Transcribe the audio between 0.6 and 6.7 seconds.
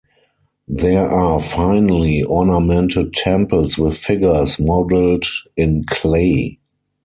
There are finely ornamented temples with figures modeled in clay.